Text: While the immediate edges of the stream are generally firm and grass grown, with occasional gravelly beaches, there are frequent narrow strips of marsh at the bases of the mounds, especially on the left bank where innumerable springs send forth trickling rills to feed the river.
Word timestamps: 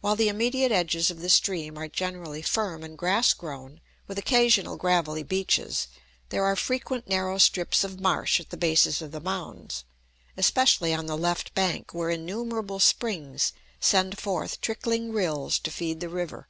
While 0.00 0.16
the 0.16 0.28
immediate 0.30 0.72
edges 0.72 1.10
of 1.10 1.20
the 1.20 1.28
stream 1.28 1.76
are 1.76 1.86
generally 1.86 2.40
firm 2.40 2.82
and 2.82 2.96
grass 2.96 3.34
grown, 3.34 3.82
with 4.06 4.16
occasional 4.18 4.78
gravelly 4.78 5.22
beaches, 5.22 5.86
there 6.30 6.44
are 6.46 6.56
frequent 6.56 7.06
narrow 7.08 7.36
strips 7.36 7.84
of 7.84 8.00
marsh 8.00 8.40
at 8.40 8.48
the 8.48 8.56
bases 8.56 9.02
of 9.02 9.12
the 9.12 9.20
mounds, 9.20 9.84
especially 10.34 10.94
on 10.94 11.04
the 11.04 11.14
left 11.18 11.52
bank 11.52 11.92
where 11.92 12.08
innumerable 12.08 12.80
springs 12.80 13.52
send 13.80 14.16
forth 14.18 14.62
trickling 14.62 15.12
rills 15.12 15.58
to 15.58 15.70
feed 15.70 16.00
the 16.00 16.08
river. 16.08 16.48